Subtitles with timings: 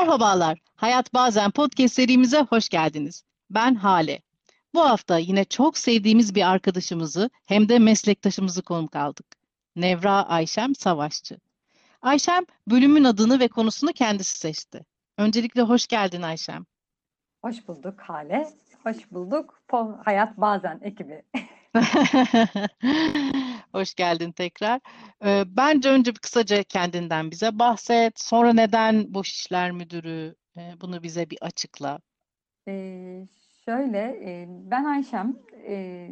[0.00, 3.24] Merhabalar, Hayat Bazen podcast serimize hoş geldiniz.
[3.50, 4.20] Ben Hale.
[4.74, 9.26] Bu hafta yine çok sevdiğimiz bir arkadaşımızı hem de meslektaşımızı konuk aldık.
[9.76, 11.38] Nevra Ayşem Savaşçı.
[12.02, 14.86] Ayşem bölümün adını ve konusunu kendisi seçti.
[15.18, 16.66] Öncelikle hoş geldin Ayşem.
[17.42, 18.48] Hoş bulduk Hale.
[18.82, 21.22] Hoş bulduk Po Hayat Bazen ekibi.
[23.72, 24.80] Hoş geldin tekrar.
[25.24, 28.20] Ee, bence önce bir kısaca kendinden bize bahset.
[28.20, 30.34] Sonra neden Boş İşler Müdürü?
[30.56, 32.00] Ee, bunu bize bir açıkla.
[32.68, 33.26] Ee,
[33.64, 35.36] şöyle, e, ben Ayşem.
[35.68, 36.08] E,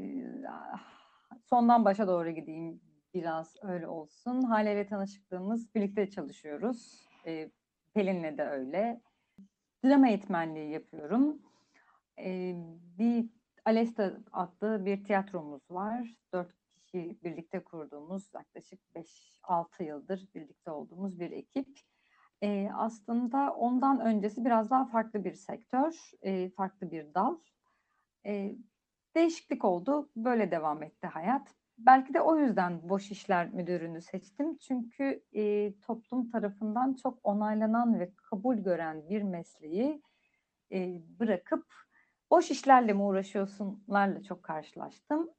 [1.51, 2.81] sondan başa doğru gideyim
[3.15, 4.43] biraz öyle olsun.
[4.43, 7.09] Hale ile tanışıklığımız birlikte çalışıyoruz.
[7.27, 7.51] E,
[7.95, 9.01] Pelin'le de öyle.
[9.85, 11.43] Drama eğitmenliği yapıyorum.
[12.19, 12.55] E,
[12.99, 13.27] bir
[13.65, 16.15] Alesta adlı bir tiyatromuz var.
[16.35, 16.55] Dört
[16.89, 21.79] kişi birlikte kurduğumuz yaklaşık 5-6 yıldır birlikte olduğumuz bir ekip.
[22.43, 27.39] E, aslında ondan öncesi biraz daha farklı bir sektör, e, farklı bir dal.
[28.27, 28.57] E,
[29.17, 31.55] değişiklik oldu, böyle devam etti hayat.
[31.79, 34.59] Belki de o yüzden boş işler müdürünü seçtim.
[34.59, 40.03] Çünkü e, toplum tarafından çok onaylanan ve kabul gören bir mesleği
[40.73, 41.67] e, bırakıp
[42.31, 45.31] boş işlerle mi uğraşıyorsunlarla çok karşılaştım.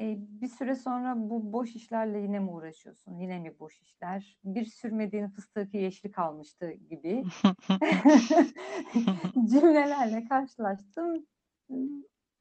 [0.00, 3.18] E, bir süre sonra bu boş işlerle yine mi uğraşıyorsun?
[3.18, 4.38] Yine mi boş işler?
[4.44, 7.24] Bir sürmediğin fıstığı ki yeşil kalmıştı gibi
[9.50, 11.26] cümlelerle karşılaştım.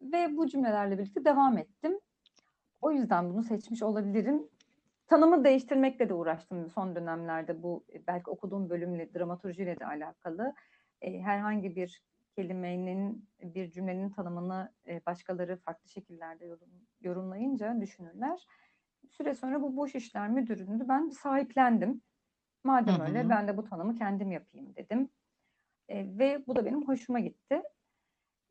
[0.02, 2.00] Ve bu cümlelerle birlikte devam ettim.
[2.82, 4.48] O yüzden bunu seçmiş olabilirim.
[5.08, 10.54] Tanımı değiştirmekle de uğraştım son dönemlerde bu belki okuduğum bölümle dramaturjiyle de alakalı.
[11.02, 12.02] E, herhangi bir
[12.40, 16.70] kelimenin, bir cümlenin tanımını e, başkaları farklı şekillerde yorum,
[17.02, 18.48] yorumlayınca düşünürler.
[19.12, 22.02] Süre sonra bu boş işler müdürünü ben sahiplendim.
[22.64, 23.08] Madem hı hı.
[23.08, 25.10] öyle ben de bu tanımı kendim yapayım dedim.
[25.90, 27.64] E, ve bu da benim hoşuma gitti.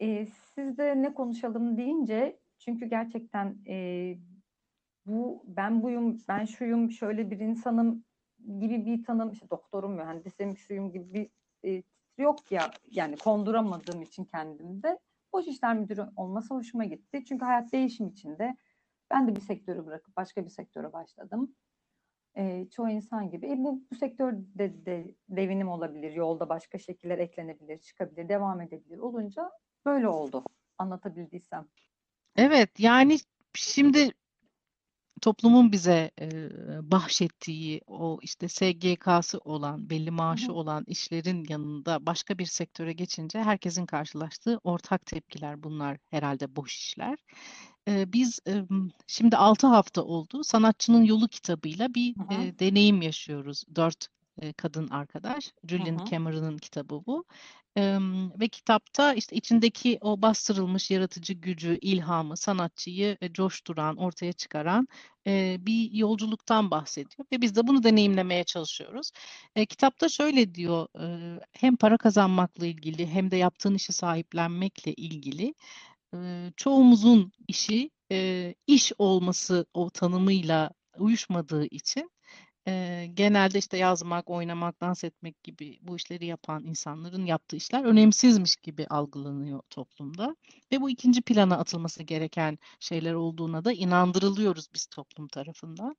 [0.00, 4.14] E, siz de ne konuşalım deyince çünkü gerçekten e,
[5.06, 8.04] bu ben buyum, ben şuyum, şöyle bir insanım
[8.58, 11.30] gibi bir tanım, işte doktorum, mühendisim, şuyum gibi bir
[11.70, 11.82] e,
[12.18, 14.98] yok ya yani konduramadığım için kendimde
[15.32, 17.24] boş işler müdürü olması hoşuma gitti.
[17.24, 18.56] Çünkü hayat değişim içinde
[19.10, 21.54] ben de bir sektörü bırakıp başka bir sektöre başladım.
[22.36, 23.46] E, çoğu insan gibi.
[23.46, 29.50] E, bu, bu sektörde de devinim olabilir, yolda başka şekiller eklenebilir, çıkabilir, devam edebilir olunca
[29.86, 30.44] böyle oldu
[30.78, 31.68] anlatabildiysem.
[32.36, 33.18] Evet yani
[33.54, 34.10] şimdi
[35.18, 36.30] toplumun bize e,
[36.90, 43.42] bahşettiği o işte SGK'sı olan, belli maaşı hı olan işlerin yanında başka bir sektöre geçince
[43.42, 47.18] herkesin karşılaştığı ortak tepkiler bunlar herhalde boş işler.
[47.88, 48.64] E, biz e,
[49.06, 52.58] şimdi 6 hafta oldu Sanatçının Yolu kitabıyla bir hı hı.
[52.58, 53.64] Deneyim yaşıyoruz.
[54.56, 55.52] Kadın arkadaş.
[55.68, 57.24] Julian Cameron'ın kitabı bu.
[58.40, 64.88] Ve kitapta işte içindeki o bastırılmış yaratıcı gücü, ilhamı, sanatçıyı e, coşturan, ortaya çıkaran
[65.26, 67.26] e, bir yolculuktan bahsediyor.
[67.32, 69.10] Ve biz de bunu deneyimlemeye çalışıyoruz.
[69.56, 75.54] E, kitapta şöyle diyor, e, hem para kazanmakla ilgili hem de yaptığın işi sahiplenmekle ilgili
[76.14, 82.10] e, çoğumuzun işi e, iş olması o tanımıyla uyuşmadığı için
[83.14, 88.86] genelde işte yazmak, oynamak, dans etmek gibi bu işleri yapan insanların yaptığı işler önemsizmiş gibi
[88.86, 90.36] algılanıyor toplumda.
[90.72, 95.96] Ve bu ikinci plana atılması gereken şeyler olduğuna da inandırılıyoruz biz toplum tarafından.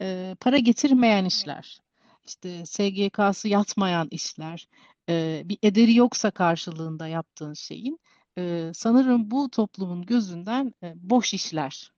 [0.00, 1.78] E, para getirmeyen işler,
[2.26, 4.68] işte SGK'sı yatmayan işler,
[5.08, 8.00] e, bir ederi yoksa karşılığında yaptığın şeyin
[8.38, 11.92] e, sanırım bu toplumun gözünden e, boş işler.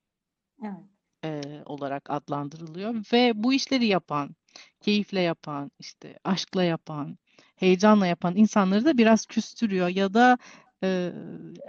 [0.65, 4.37] Evet e, olarak adlandırılıyor ve bu işleri yapan,
[4.81, 7.19] keyifle yapan, işte aşkla yapan,
[7.57, 10.39] heyecanla yapan insanları da biraz küstürüyor ya da
[10.83, 11.13] e,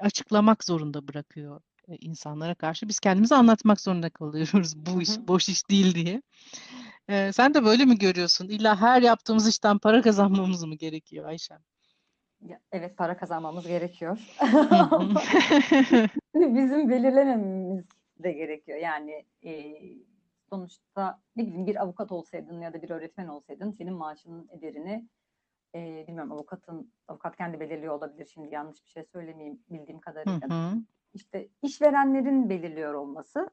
[0.01, 2.87] açıklamak zorunda bırakıyor e, insanlara karşı.
[2.87, 6.21] Biz kendimizi anlatmak zorunda kalıyoruz bu iş boş iş değil diye.
[7.09, 8.47] E, sen de böyle mi görüyorsun?
[8.47, 11.59] İlla her yaptığımız işten para kazanmamız mı gerekiyor Ayşem?
[12.71, 14.17] Evet para kazanmamız gerekiyor.
[16.35, 17.85] Bizim belirlememiz
[18.23, 18.77] de gerekiyor.
[18.77, 19.75] Yani e,
[20.49, 25.07] sonuçta ne bileyim bir avukat olsaydın ya da bir öğretmen olsaydın senin maaşının ederini
[25.75, 30.49] e, bilmiyorum avukatın avukat kendi belirliyor olabilir şimdi yanlış bir şey söylemeyeyim bildiğim kadarıyla.
[30.49, 30.77] Hı hı.
[31.13, 33.49] İşte işverenlerin belirliyor olması.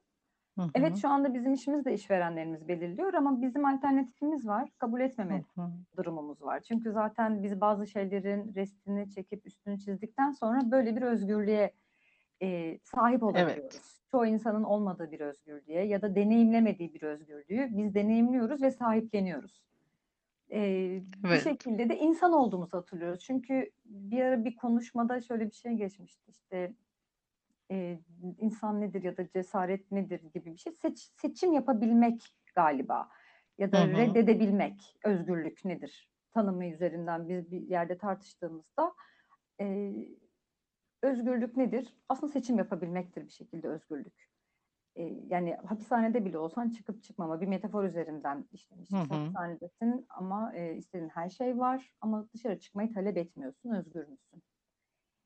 [0.57, 0.69] Hı hı.
[0.75, 4.69] Evet şu anda bizim işimiz de işverenlerimiz belirliyor ama bizim alternatifimiz var.
[4.77, 5.71] Kabul etmeme hı hı.
[5.97, 6.59] durumumuz var.
[6.59, 11.73] Çünkü zaten biz bazı şeylerin restini çekip üstünü çizdikten sonra böyle bir özgürlüğe
[12.41, 13.81] e, sahip olabiliyoruz.
[13.83, 19.63] Evet çoğu insanın olmadığı bir özgürlüğe ya da deneyimlemediği bir özgürlüğü biz deneyimliyoruz ve sahipleniyoruz.
[21.31, 21.39] Bir Evet.
[21.39, 23.19] şekilde de insan olduğumuzu hatırlıyoruz.
[23.23, 26.73] Çünkü bir ara bir konuşmada şöyle bir şey geçmişti işte
[27.69, 27.99] eee,
[28.39, 30.73] insan nedir ya da cesaret nedir gibi bir şey.
[30.73, 33.09] Seç, seçim yapabilmek galiba
[33.57, 33.95] ya da hı.
[33.97, 38.93] reddedebilmek, özgürlük nedir tanımı üzerinden biz bir yerde tartıştığımızda
[39.59, 40.09] eee,
[41.03, 41.97] özgürlük nedir?
[42.09, 44.29] Aslında seçim yapabilmektir bir şekilde özgürlük.
[44.95, 48.93] Eee, yani hapishanede bile olsan çıkıp çıkmama bir metafor üzerinden işlemişiz.
[48.93, 49.37] Hı hı.
[49.37, 54.43] Hapishanedesin ama e, istediğin her şey var ama dışarı çıkmayı talep etmiyorsun, özgür müsün?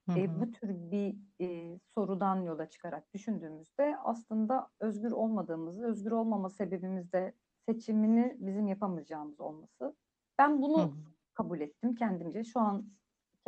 [0.07, 0.41] Hı E, hı.
[0.41, 7.33] bu tür bir e, sorudan yola çıkarak düşündüğümüzde aslında özgür olmadığımızı, özgür olmama sebebimiz de
[7.69, 9.95] seçimini bizim yapamayacağımız olması.
[10.39, 11.13] Ben Hı bunu hı.
[11.33, 12.43] kabul ettim kendimce.
[12.43, 12.93] Şu an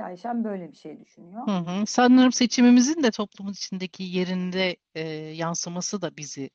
[0.03, 1.47] Ayşem böyle bir şey düşünüyor.
[1.47, 1.85] Hı hı.
[1.85, 6.49] Sanırım seçimimizin de toplumun içindeki yerinde e, yansıması da bizi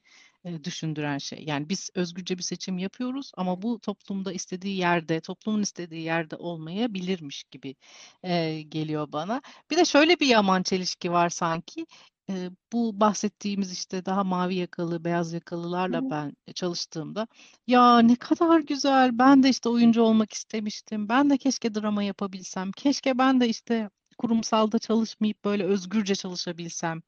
[0.45, 1.45] e, düşündüren şey.
[1.47, 7.45] Yani biz özgürce bir seçim yapıyoruz ama bu toplumda istediği yerde, toplumun istediği yerde olmayabilirmiş
[7.45, 7.75] gibi
[8.23, 9.43] e, geliyor bana.
[9.71, 11.87] Bir de şöyle bir yaman çelişki var sanki.
[12.31, 17.27] E, bu bahsettiğimiz işte daha mavi yakalı, beyaz yakalılarla ben çalıştığımda
[17.67, 19.19] ya ne kadar güzel.
[19.19, 21.09] Ben de işte oyuncu olmak istemiştim.
[21.09, 22.73] Ben de keşke drama yapabilsem.
[22.73, 27.03] Keşke ben de işte kurumsalda çalışmayıp böyle özgürce çalışabilsem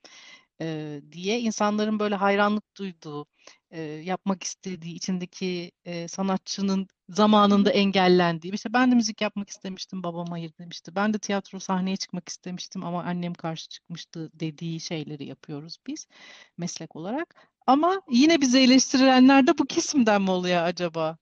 [0.61, 3.27] e, diye insanların böyle hayranlık duyduğu,
[3.71, 8.55] e, yapmak istediği, içindeki e, sanatçının zamanında engellendiği.
[8.55, 10.95] İşte ben de müzik yapmak istemiştim, babam hayır demişti.
[10.97, 16.07] Ben de tiyatro sahneye çıkmak istemiştim ama annem karşı çıkmıştı dediği şeyleri yapıyoruz biz
[16.59, 17.35] meslek olarak.
[17.67, 21.17] Ama yine bizi eleştirilenler de bu kesimden mi oluyor acaba?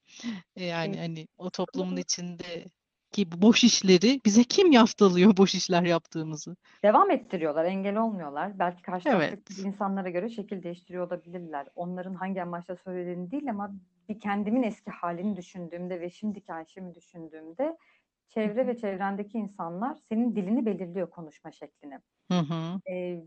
[0.56, 6.56] E, Yani hani o toplumun içindeki bu boş işleri bize kim yaftalıyor boş işler yaptığımızı?
[6.84, 8.58] Devam ettiriyorlar, engel olmuyorlar.
[8.58, 9.58] Belki karşı taraftaki Evet.
[9.58, 11.66] insanlara göre şekil değiştiriyor olabilirler.
[11.76, 13.70] Onların hangi amaçla söylediğini değil ama
[14.20, 17.76] kendimin eski halini düşündüğümde ve şimdiki Ayşe'mi düşündüğümde
[18.28, 21.98] çevre ve çevrendeki insanlar senin dilini belirliyor konuşma şeklini.
[22.30, 22.80] Hı hı.
[22.90, 23.24] Ee,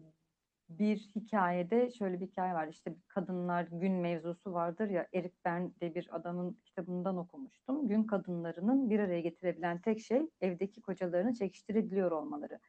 [0.70, 2.68] bir hikayede şöyle bir hikaye var.
[2.68, 7.88] İşte kadınlar gün mevzusu vardır ya Erik Berne de bir adamın kitabından okumuştum.
[7.88, 12.60] Gün kadınlarının bir araya getirebilen tek şey evdeki kocalarını çekiştirebiliyor olmaları.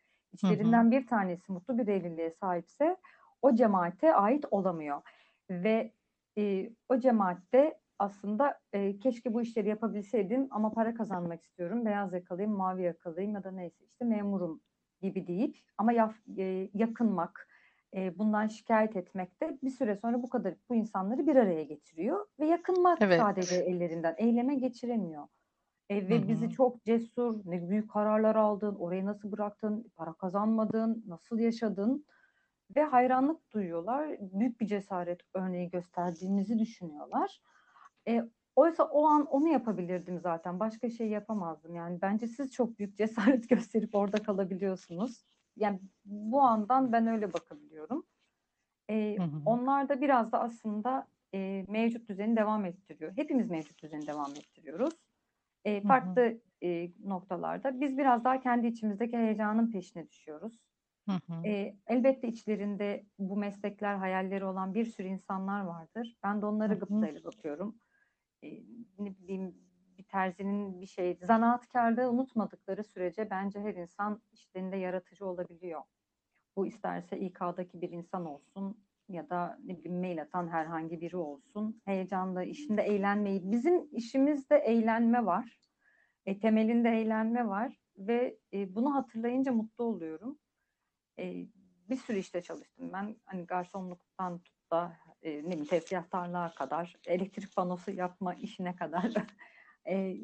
[0.40, 0.56] Hı hı.
[0.56, 2.96] İçlerinden bir tanesi mutlu bir evliliğe sahipse
[3.42, 5.02] o cemaate ait olamıyor.
[5.50, 5.92] Ve
[6.38, 11.84] e, o cemaatte aslında e, keşke bu işleri yapabilseydim ama para kazanmak istiyorum.
[11.84, 14.60] Beyaz yakalıyım, mavi yakalıyım ya da neyse işte memurum
[15.02, 17.48] gibi deyip ama yaf, e, yakınmak,
[17.96, 22.26] e, bundan şikayet etmek de bir süre sonra bu kadar bu insanları bir araya getiriyor
[22.40, 23.56] ve yakınmak sadece Evet.
[23.56, 25.28] ellerinden eyleme geçiremiyor.
[25.90, 26.50] E, ve bizi hı.
[26.50, 32.06] çok cesur, ne büyük kararlar aldın, orayı nasıl bıraktın, para kazanmadın, nasıl yaşadın
[32.76, 34.16] ve hayranlık duyuyorlar.
[34.20, 37.40] Büyük bir cesaret örneği gösterdiğimizi düşünüyorlar.
[38.08, 38.24] E,
[38.56, 40.60] oysa o an onu yapabilirdim zaten.
[40.60, 41.74] Başka şey yapamazdım.
[41.74, 45.24] Yani bence siz çok büyük cesaret gösterip orada kalabiliyorsunuz.
[45.56, 48.06] Yani bu andan ben öyle bakabiliyorum.
[48.90, 49.40] E, Hı hı.
[49.44, 53.12] onlar da biraz da aslında e, mevcut düzeni devam ettiriyor.
[53.16, 54.94] Hepimiz mevcut düzeni devam ettiriyoruz.
[55.64, 55.88] E, Hı hı.
[55.88, 57.80] farklı e, noktalarda.
[57.80, 60.60] Biz biraz daha kendi içimizdeki heyecanın peşine düşüyoruz.
[61.08, 61.34] Hı hı.
[61.44, 66.16] E, elbette içlerinde bu meslekler hayalleri olan bir sürü insanlar vardır.
[66.22, 66.78] Ben de onlara Hı hı.
[66.80, 67.78] gıptayla bakıyorum.
[68.44, 68.62] E,
[68.98, 69.54] ne bileyim
[69.98, 75.82] bir terzinin bir şey, zanaatkarlığı unutmadıkları sürece bence her insan işlerinde yaratıcı olabiliyor.
[76.56, 81.82] Bu isterse İK'daki bir insan olsun ya da ne bileyim mail atan herhangi biri olsun.
[81.84, 83.52] Heyecanla işinde eğlenmeyi.
[83.52, 85.60] Bizim işimizde eğlenme var.
[86.26, 90.38] E, temelinde eğlenme var ve e, bunu hatırlayınca mutlu oluyorum.
[91.18, 91.46] E,
[91.88, 93.16] bir sürü işte çalıştım ben.
[93.24, 95.66] Hani garsonluktan tut da e, ne bileyim
[96.54, 99.12] kadar, elektrik panosu yapma işine kadar
[99.88, 100.16] e,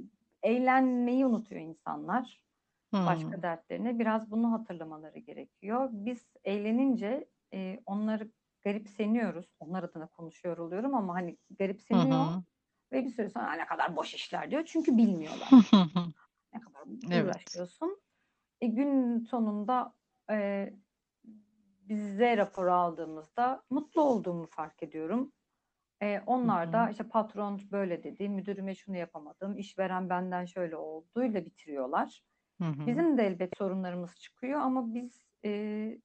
[0.43, 2.41] eğlenmeyi unutuyor insanlar.
[2.95, 3.07] Hı.
[3.07, 3.99] Başka dertlerine.
[3.99, 5.89] Biraz bunu hatırlamaları gerekiyor.
[5.93, 8.31] Biz eğlenince e, onları
[8.65, 9.47] garipseniyoruz.
[9.61, 12.43] Onlar adına konuşuyor oluyorum ama hani garipseniyor hı.
[12.93, 14.65] ve bir süre sonra "Aa, ne kadar boş işler diyor.
[14.67, 15.49] Çünkü bilmiyorlar.
[16.55, 17.35] Ne kadar Evet.
[17.35, 18.03] uğraşıyorsun.
[18.61, 19.95] E, gün sonunda
[20.31, 20.73] e,
[21.89, 25.33] bize raporu aldığımızda mutlu olduğumu fark ediyorum.
[26.03, 31.47] E, Hı onlar da işte patron böyle dedi, müdürüme şunu yapamadım, işveren benden şöyle olduğuyla
[31.47, 32.23] bitiriyorlar.
[32.59, 32.87] Hı hı.
[32.87, 36.01] Bizim de elbet sorunlarımız çıkıyor ama biz e,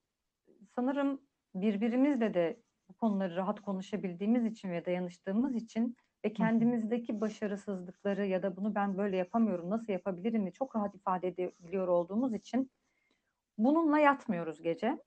[0.76, 1.22] sanırım
[1.54, 8.56] birbirimizle de bu konuları rahat konuşabildiğimiz için ve dayanıştığımız için ve kendimizdeki başarısızlıkları ya da
[8.56, 12.70] bunu ben böyle yapamıyorum, nasıl yapabilirim çok rahat ifade edebiliyor olduğumuz için
[13.58, 14.98] bununla yatmıyoruz gece.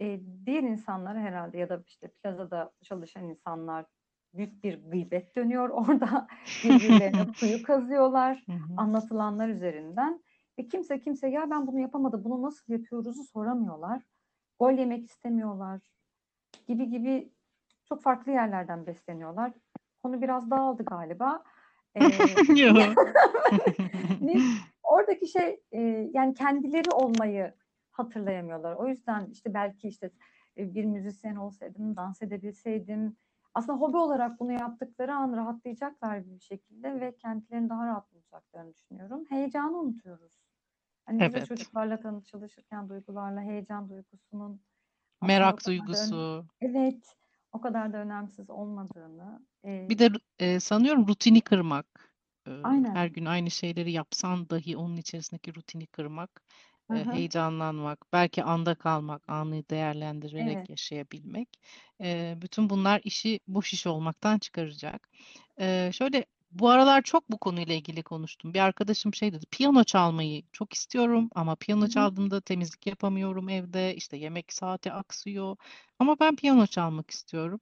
[0.00, 3.86] E, diğer insanlara herhalde ya da işte plazada çalışan insanlar
[4.34, 6.28] büyük bir gıybet dönüyor orada.
[6.64, 8.44] Birbirlerine kuyu kazıyorlar
[8.76, 10.22] anlatılanlar üzerinden.
[10.58, 14.02] Ve kimse kimse ya ben bunu yapamadım, bunu nasıl yapıyoruzu soramıyorlar.
[14.60, 15.80] Gol yemek istemiyorlar
[16.66, 17.32] gibi gibi
[17.88, 19.52] çok farklı yerlerden besleniyorlar.
[20.02, 21.42] Konu biraz dağıldı galiba.
[21.96, 22.00] Ee,
[24.20, 24.42] biz
[24.82, 25.80] oradaki şey e,
[26.12, 27.54] yani kendileri olmayı
[27.98, 28.74] hatırlayamıyorlar.
[28.74, 30.10] O yüzden işte belki işte
[30.56, 33.16] e, bir müzisyen olsaydım, dans edebilseydim.
[33.54, 39.24] Aslında hobi olarak bunu yaptıkları an rahatlayacaklar bir şekilde ve kendilerini daha rahat bulacaklarını düşünüyorum.
[39.28, 40.32] Heyecanı unutuyoruz.
[41.06, 41.48] Hani biz Evet.
[41.48, 44.60] çocuklarla tanı çalışırken duygularla heyecan duygusunun
[45.22, 46.46] Merak duygusu.
[46.60, 47.16] evet
[47.52, 52.14] o kadar da önemsiz olmadığını e, Bir de e, sanıyorum rutini kırmak.
[52.46, 52.94] E, Aynen.
[52.94, 56.42] her gün aynı şeyleri yapsan dahi onun içerisindeki rutini kırmak,
[56.90, 57.22] Hı hı.
[57.22, 60.68] heyecanlanmak, belki anda kalmak, anı değerlendirerek Evet.
[60.68, 61.48] yaşayabilmek.
[62.42, 65.08] Bütün bunlar işi boş iş olmaktan çıkaracak.
[65.92, 68.54] Şöyle bu aralar çok bu konuyla ilgili konuştum.
[68.54, 71.88] Bir arkadaşım şey dedi, piyano çalmayı çok istiyorum ama piyano hı.
[71.88, 75.56] çaldığımda temizlik yapamıyorum evde, işte yemek saati aksıyor.
[75.98, 77.60] Ama ben piyano çalmak istiyorum.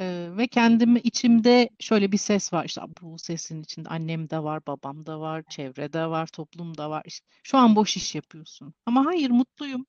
[0.00, 2.64] Ee, ve kendimi içimde şöyle bir ses var.
[2.64, 7.02] İşte bu sesin içinde annem de var, babam da var, çevrede var, toplumda var.
[7.06, 8.74] İşte şu an boş iş yapıyorsun.
[8.86, 9.86] Ama hayır mutluyum.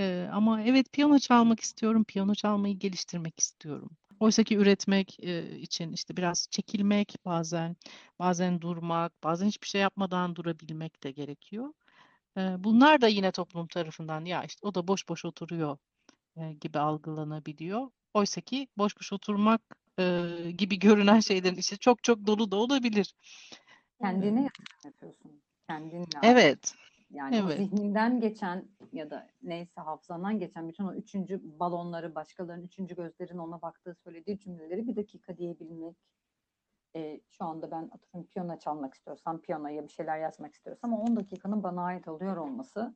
[0.00, 3.90] Ee, ama evet piyano çalmak istiyorum, piyano çalmayı geliştirmek istiyorum.
[4.20, 7.76] Oysa ki üretmek e, için işte biraz çekilmek, bazen
[8.18, 11.72] bazen durmak, bazen hiçbir şey yapmadan durabilmek de gerekiyor.
[12.36, 15.78] Ee, bunlar da yine toplum tarafından ya işte o da boş boş oturuyor
[16.36, 17.90] e, gibi algılanabiliyor.
[18.14, 19.62] Oysa ki boş boş oturmak
[19.98, 20.24] e,
[20.58, 23.14] gibi görünen şeylerin içi çok çok dolu da olabilir.
[24.00, 25.42] Kendine yatırım yapıyorsun.
[25.68, 26.74] Kendinle evet,
[27.10, 27.56] Yani evet.
[27.56, 33.62] zihninden geçen ya da neyse hafızandan geçen bütün o üçüncü balonları, başkalarının üçüncü gözlerin ona
[33.62, 35.96] baktığı söylediği cümleleri bir dakika diyebilmek.
[36.96, 41.16] Ee, şu anda ben atıyorum piyano çalmak istiyorsam, piyanoya bir şeyler yazmak istiyorsam o 10
[41.16, 42.94] dakikanın bana ait oluyor olması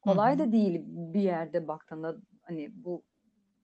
[0.00, 0.38] kolay hı.
[0.38, 3.02] da değil bir yerde baktığında hani bu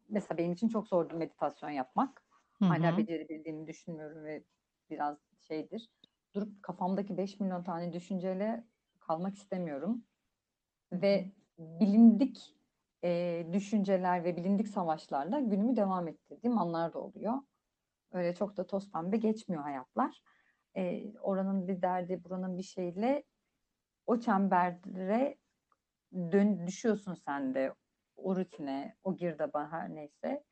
[0.08, 2.22] mesela benim için çok zordu meditasyon yapmak.
[2.60, 4.44] Hala becerebildiğimi düşünmüyorum ve
[4.90, 5.90] biraz şeydir.
[6.34, 8.64] Durup kafamdaki 5 milyon tane düşünceyle
[9.06, 10.04] kalmak istemiyorum.
[10.92, 12.56] Ve bilindik
[13.04, 17.34] e, düşünceler ve bilindik savaşlarla günümü devam ettirdiğim anlar da oluyor.
[18.12, 20.22] Öyle çok da toz pembe geçmiyor hayatlar.
[20.76, 23.24] E, oranın bir derdi, buranın bir şeyle
[24.06, 25.38] o çembere
[26.14, 27.74] dön, düşüyorsun sen de
[28.16, 30.44] o rutine, o girdaba her neyse.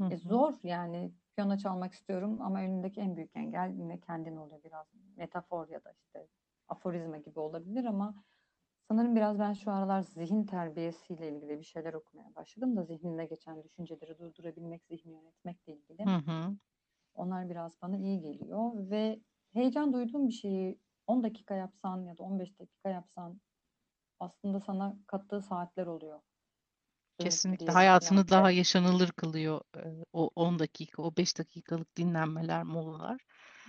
[0.00, 4.62] Hı E, zor yani piyano çalmak istiyorum ama önündeki en büyük engel yine kendin oluyor
[4.64, 4.86] biraz
[5.16, 6.28] metafor ya da işte
[6.68, 8.24] aforizma gibi olabilir ama
[8.88, 13.62] sanırım biraz ben şu aralar zihin terbiyesiyle ilgili bir şeyler okumaya başladım da zihninde geçen
[13.64, 16.04] düşünceleri durdurabilmek, zihni yönetmekle ilgili.
[16.06, 16.56] Hı hı.
[17.14, 19.20] Onlar biraz bana iyi geliyor ve
[19.52, 23.40] heyecan duyduğum bir şeyi 10 dakika yapsan ya da 15 dakika yapsan
[24.20, 26.20] aslında sana kattığı saatler oluyor.
[27.18, 29.60] Kesinlikle hayatını daha yaşanılır kılıyor
[30.12, 33.20] o 10 dakika, o 5 dakikalık dinlenmeler, molalar.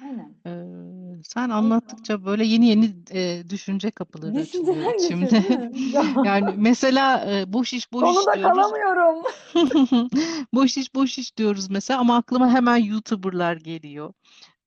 [0.04, 0.36] Aynen.
[0.46, 5.50] Ee, sen anlattıkça böyle yeni yeni e, düşünce kapıları açılıyor düşünceler geçiyor içimde.
[5.50, 5.96] değil mi?
[5.96, 6.04] Ya.
[6.26, 8.56] Yani mesela e, boş iş boş iş Konuda diyoruz.
[8.58, 9.24] kalamıyorum.
[10.54, 14.14] Boş iş boş iş diyoruz mesela ama aklıma hemen YouTuber'lar geliyor.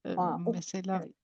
[0.04, 1.14] Ee, Aa, of, mesela evet.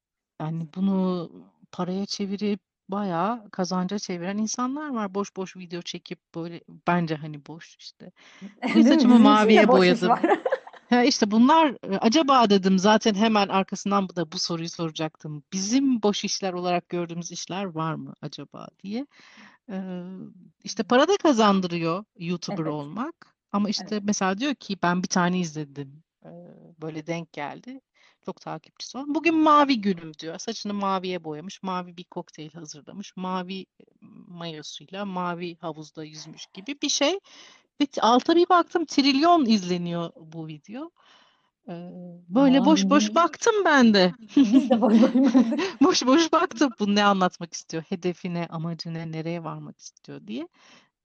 [0.41, 1.31] yani bunu
[1.73, 5.15] paraya çevirip bayağı kazanca çeviren insanlar var.
[5.15, 8.13] Boş boş video çekip böyle bence hani boş işte.
[8.63, 8.85] Bugün Değil mi?
[8.85, 10.09] saçımı Bizim için de maviye boş iş boyadım.
[10.09, 10.23] var.
[10.91, 15.43] Ha işte bunlar e, acaba dedim zaten hemen arkasından da bu soruyu soracaktım.
[15.53, 19.07] Bizim boş işler olarak gördüğümüz işler var mı acaba diye.
[19.71, 20.03] Ee,
[20.65, 23.37] işte para da kazandırıyor YouTuber Evet, olmak.
[23.53, 24.03] Ama işte evet.
[24.07, 26.03] mesela diyor ki ben bir tane izledim.
[26.25, 26.29] Ee,
[26.81, 27.81] böyle denk geldi.
[28.25, 29.15] Çok takipçisi olan.
[29.15, 30.39] Bugün mavi gülüm diyor.
[30.39, 31.63] Saçını maviye boyamış.
[31.63, 33.17] Mavi bir kokteyl hazırlamış.
[33.17, 33.85] Mavi e,
[34.29, 37.19] mayosuyla mavi havuzda yüzmüş gibi bir şey.
[38.01, 40.91] Alta bir baktım trilyon izleniyor bu video.
[41.69, 41.91] Ee,
[42.29, 43.15] böyle boş boş Mavi.
[43.15, 44.13] baktım ben de.
[44.37, 45.11] Biz de boş boş.
[45.83, 46.73] Boş boş baktım.
[46.81, 47.83] Bu ne anlatmak istiyor?
[47.89, 50.49] Hedefi ne, amacı ne, nereye varmak istiyor diye.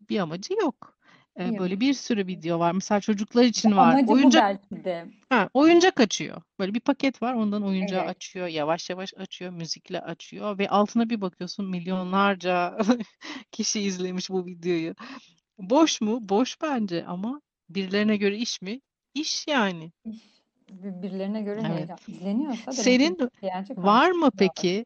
[0.09, 0.97] Bir amacı yok.
[1.39, 2.71] Ee, Bir böyle bir sürü video var.
[2.71, 3.91] Mesela çocuklar için var.
[3.91, 5.05] amacı bu Oyuncak belki de.
[5.29, 6.41] ha, oyuncak açıyor.
[6.59, 7.33] Böyle bir paket var.
[7.33, 8.09] Ondan oyuncağı Evet.
[8.15, 8.47] açıyor.
[8.47, 9.51] Yavaş yavaş açıyor.
[9.51, 10.57] Müzikle açıyor.
[10.57, 12.77] Ve altına bir bakıyorsun milyonlarca
[13.51, 14.95] kişi izlemiş bu videoyu.
[15.61, 16.19] Boş mu?
[16.29, 18.81] Boş bence ama birilerine göre iş mi?
[19.13, 19.91] İş yani.
[20.05, 20.21] İş
[20.69, 21.77] birbirlerine göre Evet.
[21.77, 21.97] heyecan.
[22.07, 24.85] İzleniyorsa demek Senin bir ihtiyacı var mı peki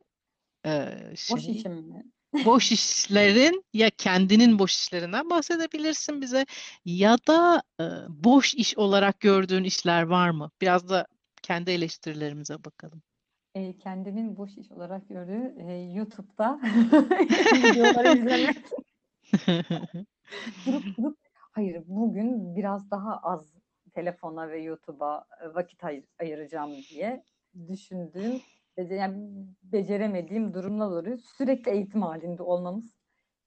[0.65, 0.88] e,
[1.32, 2.03] Boş şey işim mi?
[2.46, 6.46] boş işlerin ya kendinin boş işlerinden bahsedebilirsin bize
[6.86, 10.51] ya da e, boş iş olarak gördüğün işler var mı?
[10.62, 11.08] Biraz da
[11.41, 13.01] kendi eleştirilerimize bakalım.
[13.55, 16.60] E, kendimin boş iş olarak gördüğü e, YouTube'da
[17.53, 18.58] videoları izlemek.
[20.65, 21.17] Durup durup
[21.51, 23.53] hayır bugün biraz daha az
[23.94, 27.24] telefona ve YouTube'a e, vakit ayır- ayıracağım diye
[27.67, 28.41] düşündüğüm
[28.77, 31.17] yani beceremediğim durumlar oluyor.
[31.38, 32.96] Sürekli eğitim halinde olmamız.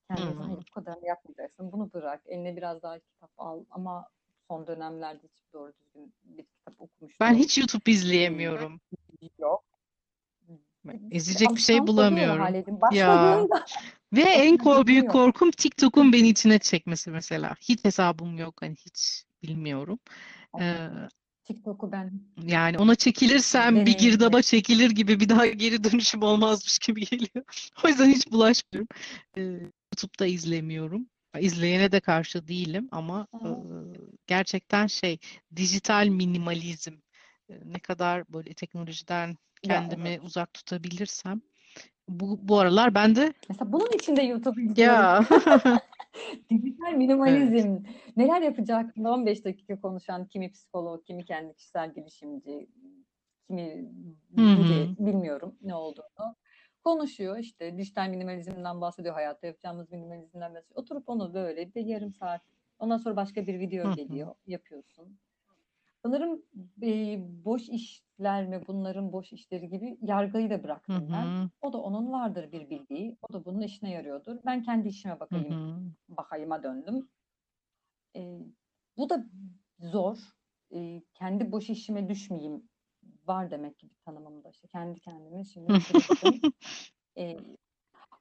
[0.09, 0.43] Kendimize Hmm.
[0.47, 1.73] hayır bu kadar yapmayacaksın.
[1.73, 2.23] Bunu bırak.
[2.27, 4.09] Eline biraz daha kitap al ama
[4.49, 8.81] son dönemlerde hiç doğru düzgün bir kitap okumuş Ben hiç YouTube izleyemiyorum.
[9.39, 9.65] yok.
[11.11, 12.81] İzleyecek bir şey bulamıyorum.
[12.81, 13.65] Başladığında
[14.13, 17.55] Ve en büyük korkum TikTok'un beni içine çekmesi mesela.
[17.61, 18.63] Hiç hesabım yok.
[18.63, 19.99] Hani hiç bilmiyorum.
[20.61, 20.89] Ee,
[21.45, 22.13] TikTok'u ben
[22.47, 27.45] yani ona çekilirsem bir girdaba çekilir gibi bir daha geri dönüşüm olmazmış gibi geliyor.
[27.85, 28.89] O yüzden hiç bulaşmıyorum.
[29.37, 31.07] Ee, YouTube'da izlemiyorum.
[31.41, 33.49] İzleyene de karşı değilim ama e,
[34.27, 35.19] gerçekten şey
[35.57, 36.95] dijital minimalizm
[37.49, 40.21] e, ne kadar böyle teknolojiden Ya kendimi evet.
[40.25, 41.41] uzak tutabilirsem
[42.09, 44.95] bu bu aralar ben de Mesela bunun için de YouTube izliyorum.
[44.95, 45.25] ya
[46.51, 47.77] Dijital minimalizm.
[48.17, 52.69] Neler yapacağı hakkında 15 dakika konuşan kimi psikolog, kimi kendi kişisel gelişimci,
[53.47, 53.89] kimi
[54.31, 56.37] biri bilmiyorum ne olduğunu
[56.85, 57.39] konuşuyor.
[57.39, 60.81] İşte dijital minimalizmden bahsediyor, hayatta yapacağımız minimalizmden bahsediyor.
[60.83, 62.43] Oturup onu böyle bir yarım saat,
[62.79, 63.95] ondan sonra başka bir video hı.
[63.95, 65.19] geliyor, yapıyorsun.
[66.09, 66.43] Sanırım
[66.83, 71.27] e, boş işler mi bunların boş işleri gibi yargıyı da bıraktım ben.
[71.27, 71.51] hı.
[71.63, 73.17] O da onun vardır bir bildiği.
[73.23, 74.37] O da bunun işine yarıyordur.
[74.47, 75.51] Ben kendi işime bakayım.
[75.51, 75.81] hı.
[76.09, 77.09] Bakayıma döndüm.
[78.17, 78.39] Ee,
[78.97, 79.27] bu da
[79.79, 80.19] zor.
[80.75, 82.69] Ee, kendi boş işime düşmeyeyim.
[83.27, 84.51] Var demek ki bir tanımımda.
[84.51, 85.73] İşte kendi kendime şimdi.
[87.19, 87.37] Ee,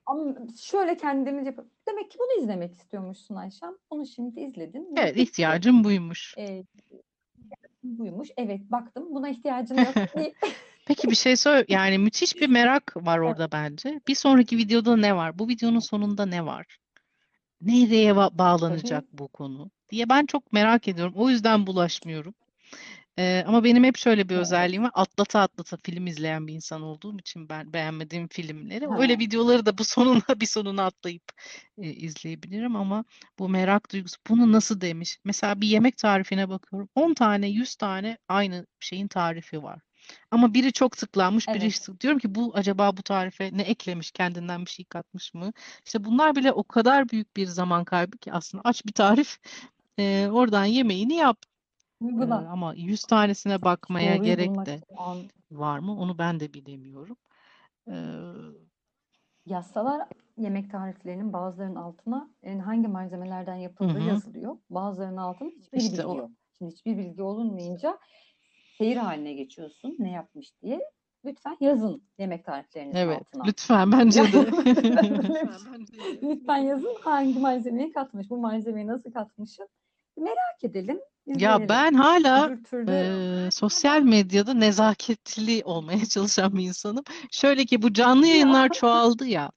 [0.06, 1.60] ama şöyle kendimiz yap.
[1.88, 3.77] Demek ki bunu izlemek istiyormuşsun Ayşem.
[3.91, 4.96] Bunu şimdi izledin.
[4.96, 6.36] ve Evet, ihtiyacım buymuş.
[6.38, 6.63] Ee,
[7.88, 8.30] buymuş.
[8.38, 9.06] Evet baktım.
[9.10, 9.95] Buna ihtiyacın yok.
[10.86, 14.02] Peki bir şey söyle, yani müthiş bir merak var orada bence.
[14.08, 15.39] Bir sonraki videoda ne var?
[15.39, 16.78] Bu videonun sonunda ne var?
[17.62, 21.13] Nereye ba- bağlanacak bu konu diye ben çok merak ediyorum.
[21.15, 22.34] O yüzden bulaşmıyorum.
[23.19, 24.41] Ee, ama benim hep şöyle bir Evet.
[24.41, 24.91] özelliğim var.
[24.93, 29.84] Atlata atlata film izleyen bir insan olduğum için ben beğenmediğim filmleri öyle videoları da bu
[29.86, 31.23] sonuna bir sonuna atlayıp
[31.77, 33.06] e, izleyebilirim ama
[33.39, 35.19] bu merak duygusu bunu nasıl demiş?
[35.25, 36.89] Mesela bir yemek tarifine bakıyorum.
[36.95, 39.80] 10 tane 100 tane aynı şeyin tarifi var.
[40.32, 41.63] Ama biri çok tıklanmış, biri Evet.
[41.63, 45.53] hiç tık- Diyorum ki bu acaba bu tarife ne eklemiş, kendinden bir şey katmış mı?
[45.86, 49.38] İşte bunlar bile o kadar büyük bir zaman kaybı ki aslında aç bir tarif,
[49.99, 51.38] e, oradan yemeğini yap.
[52.01, 52.49] Ee, Uygula.
[52.49, 55.17] ama 100 tanesine bakmaya Doğruyu gerek bulmak de an
[55.51, 55.99] var mı?
[55.99, 57.17] Onu ben de bilemiyorum.
[57.88, 57.93] Ee,
[59.45, 60.07] Yazsalar
[60.38, 64.57] yemek tariflerinin bazılarının altına en hangi malzemelerden yapıldığı Hı yazılıyor.
[64.69, 66.17] Bazılarının altında hiçbir İşte bilgi o.
[66.17, 66.31] yok.
[66.57, 67.97] Şimdi hiçbir bilgi olunmayınca
[68.77, 69.95] seyir haline geçiyorsun.
[69.99, 70.81] Ne yapmış diye.
[71.25, 73.43] Lütfen yazın yemek tariflerinizin Evet, altına.
[73.43, 74.51] lütfen bence de.
[76.23, 79.67] Lütfen yazın hangi malzemeyi katmış, bu malzemeyi nasıl katmışım.
[80.17, 82.92] Merak edelim, Ya ben hala Öbür türlü
[83.48, 87.04] e, sosyal medyada nezaketli olmaya çalışan bir insanım.
[87.32, 89.52] Şöyle ki bu canlı yayınlar çoğaldı ya.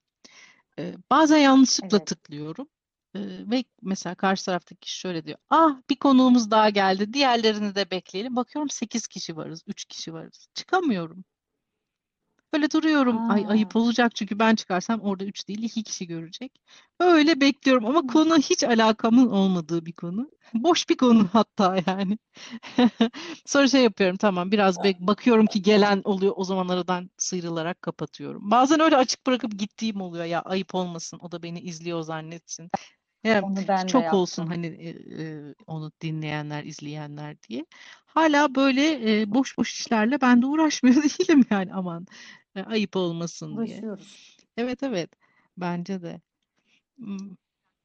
[0.78, 2.06] e, bazen yanlışlıkla Evet.
[2.06, 2.68] tıklıyorum.
[3.14, 5.38] E, ve mesela karşı taraftaki kişi şöyle diyor.
[5.50, 7.12] Ah bir konuğumuz daha geldi.
[7.12, 8.36] Diğerlerini de bekleyelim.
[8.36, 10.48] Bakıyorum 8 kişi varız, 3 kişi varız.
[10.54, 11.24] Çıkamıyorum.
[12.52, 13.30] Böyle duruyorum.
[13.30, 16.52] Ay ayıp olacak çünkü ben çıkarsam orada 3 değil 2 kişi görecek.
[17.00, 20.30] Öyle bekliyorum ama konu hiç alakamın olmadığı bir konu.
[20.54, 22.18] Boş bir konu hatta yani.
[23.46, 28.50] Sonra şey yapıyorum tamam biraz bek bakıyorum ki gelen oluyor o zaman aradan sıyrılarak kapatıyorum.
[28.50, 32.70] Bazen öyle açık bırakıp gittiğim oluyor ya ayıp olmasın o da beni izliyor zannetsin.
[33.24, 34.88] Ya onu ben de çok olsun hani e,
[35.22, 37.64] e, onu dinleyenler, izleyenler diye.
[38.06, 42.06] Hala böyle e, boş boş işlerle ben de uğraşmıyor değilim yani aman
[42.56, 43.66] e, ayıp olmasın diye.
[43.66, 44.36] Uğraşıyoruz.
[44.56, 45.10] Evet evet
[45.56, 46.20] bence de.
[46.96, 47.36] Hmm,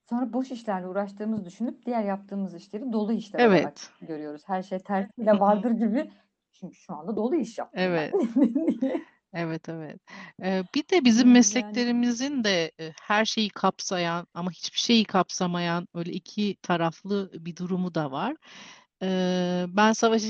[0.09, 3.89] Sonra boş işlerle uğraştığımızı düşünüp diğer yaptığımız işleri dolu işler olarak Evet.
[4.01, 4.41] görüyoruz.
[4.45, 6.11] Her şey tersiyle vardır gibi.
[6.51, 8.13] Çünkü şu anda dolu iş yaptım Evet.
[8.13, 8.19] ben.
[9.33, 10.01] Evet evet.
[10.43, 15.87] Ee, bir de bizim Yani mesleklerimizin de e, her şeyi kapsayan ama hiçbir şeyi kapsamayan
[15.93, 18.35] öyle iki taraflı bir durumu da var.
[19.03, 20.23] Ee, ben Savaş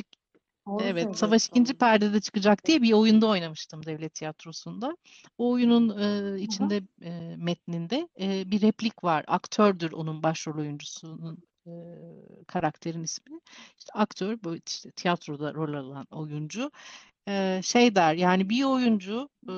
[0.66, 1.78] doğru Evet, Savaş İkinci söylüyorsun.
[1.78, 4.98] Perdede çıkacak diye bir oyunda oynamıştım devlet tiyatrosunda.
[5.38, 6.38] O oyunun e, Hı hı.
[6.38, 9.24] içinde e, metninde e, bir replik var.
[9.28, 11.72] Aktördür onun başrol oyuncusunun e,
[12.48, 13.40] karakterin ismi.
[13.80, 16.72] İşte aktör bu işte tiyatroda rol alan oyuncu
[17.28, 19.56] e, şey der yani bir oyuncu e,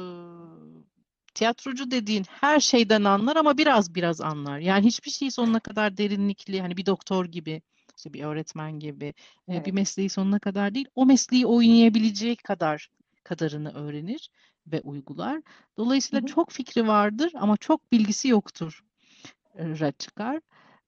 [1.33, 4.59] tiyatrocu dediğin her şeyden anlar ama biraz biraz anlar.
[4.59, 7.61] Yani hiçbir şeyi sonuna kadar derinlikli hani bir doktor gibi
[7.97, 9.13] işte bir öğretmen gibi
[9.49, 9.73] e, bir Evet.
[9.73, 12.89] mesleği sonuna kadar değil, o mesleği oynayabileceği kadar
[13.23, 14.29] kadarını öğrenir
[14.67, 15.35] ve uygular.
[15.35, 15.41] Hı
[15.77, 16.25] Dolayısıyla hı.
[16.25, 18.83] çok fikri vardır ama çok bilgisi yoktur
[19.57, 20.41] e, ra çıkar.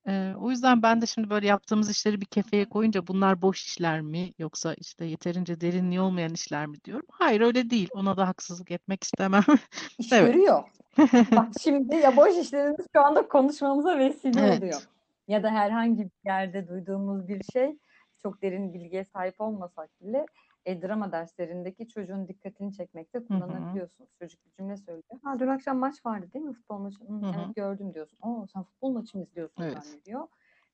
[0.08, 4.02] E, o yüzden ben de şimdi böyle yaptığımız işleri bir kefeye koyunca bunlar boş işler
[4.02, 7.06] mi yoksa işte yeterince derinliği olmayan işler mi diyorum.
[7.12, 7.90] Hayır öyle değil.
[7.94, 9.44] Ona da haksızlık etmek istemem.
[9.98, 10.34] İş Evet.
[10.34, 10.64] görüyor.
[11.36, 14.58] Bak şimdi ya boş işlerimiz şu anda konuşmamıza vesile Evet.
[14.58, 14.82] oluyor.
[15.30, 17.80] Ya da herhangi bir yerde duyduğumuz bir şey
[18.18, 20.26] çok derin bilgiye sahip olmasak bile
[20.66, 24.10] e, drama derslerindeki çocuğun dikkatini çekmekte kullanabiliyorsunuz.
[24.20, 25.20] Çocuk bir cümle söylüyor.
[25.24, 27.04] Ha dün akşam maç vardı değil mi futbol maçı?
[27.06, 28.18] Hı, evet gördüm diyorsun.
[28.22, 29.74] Oo sen futbol maçı mı izliyorsun Evet.
[29.74, 30.28] zannediyor.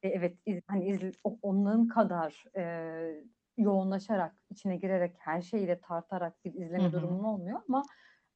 [0.03, 2.63] E, evet iz- hani o- onların kadar e,
[3.57, 6.91] yoğunlaşarak içine girerek her şeyiyle tartarak bir izleme hı.
[6.93, 7.83] durumun olmuyor ama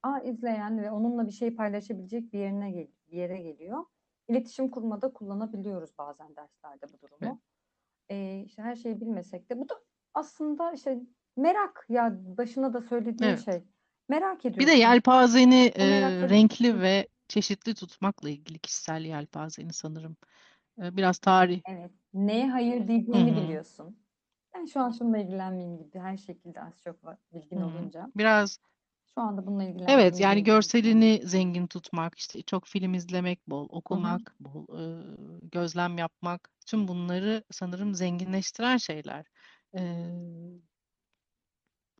[0.03, 3.85] a izleyen ve onunla bir şey paylaşabilecek bir yerine gel bir yere geliyor.
[4.29, 7.21] İletişim kurmada kullanabiliyoruz bazen derslerde bu Evet.
[7.21, 7.41] durumu.
[8.09, 9.81] E, işte her şeyi bilmesek de bu da
[10.13, 10.99] aslında işte
[11.37, 13.45] merak ya başına da söylediğin Evet.
[13.45, 13.63] şey.
[14.09, 15.85] Merak Bir de yelpazeni e,
[16.29, 20.17] renkli ve çeşitli tutmakla ilgili kişisel yelpazeni sanırım.
[20.83, 21.61] E, biraz tarih.
[21.67, 21.91] Evet.
[22.13, 23.43] Neye hayır Hı diyeceğini hı.
[23.43, 23.99] biliyorsun.
[24.55, 26.95] Ben şu an şununla ilgilenmeyeyim gibi her şekilde az çok
[27.33, 27.67] bilgin Hı hı.
[27.67, 28.11] olunca.
[28.15, 28.59] Biraz
[29.15, 34.35] Şu anda bununla evet ilgilenmeyeyim yani görselini zengin tutmak, işte çok film izlemek, bol okumak,
[34.39, 34.83] bol e,
[35.51, 39.25] gözlem yapmak, tüm bunları sanırım zenginleştiren şeyler.
[39.77, 39.81] E,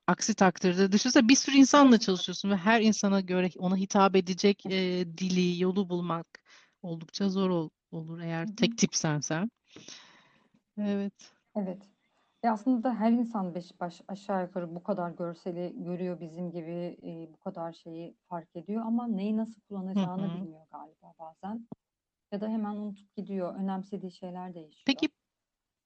[0.08, 5.06] aksi takdirde düşünsene bir sürü insanla çalışıyorsun ve her insana göre ona hitap edecek e,
[5.18, 6.28] dili, yolu bulmak
[6.82, 8.56] oldukça zor ol- olur eğer Hı hı.
[8.56, 9.52] tek tipsen sen.
[10.78, 11.14] Evet.
[11.56, 11.82] Evet.
[12.44, 17.34] E aslında her insan beş baş aşağı yukarı bu kadar görseli görüyor bizim gibi e,
[17.34, 19.62] bu kadar şeyi fark ediyor ama neyi nasıl
[19.96, 20.28] Hı kullanacağını hı.
[20.34, 21.68] bilmiyor galiba bazen.
[22.34, 23.56] Ya da hemen unutup gidiyor.
[23.56, 24.86] Önemsediği şeyler değişiyor.
[24.86, 25.10] Peki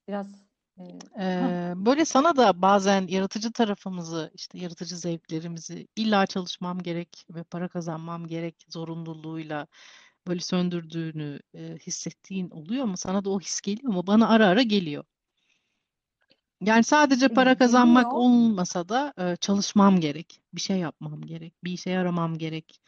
[0.08, 0.48] Biraz
[0.80, 0.84] e,
[1.20, 7.68] Ee, böyle sana da bazen yaratıcı tarafımızı, işte yaratıcı zevklerimizi illa çalışmam gerek ve para
[7.68, 9.68] kazanmam gerek zorunluluğuyla
[10.28, 12.98] böyle söndürdüğünü e, hissettiğin oluyor mu?
[12.98, 14.08] Sana da o his geliyor mu?
[14.08, 15.04] Bana ara ara geliyor.
[16.66, 18.22] Yani sadece para kazanmak geliyor.
[18.22, 22.82] olmasa da e, çalışmam gerek, bir şey yapmam gerek, bir işe yaramam gerek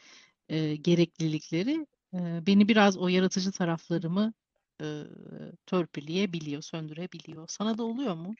[0.48, 4.32] e, gereklilikleri e, beni biraz o yaratıcı taraflarımı
[4.80, 4.86] e,
[5.66, 7.48] törpüleyebiliyor, söndürebiliyor.
[7.48, 8.34] Sana da oluyor mu?